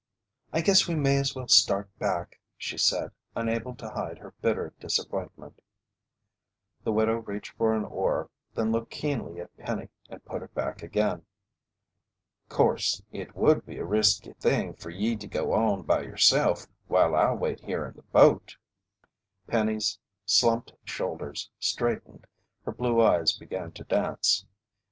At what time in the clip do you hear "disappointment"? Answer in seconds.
4.79-5.61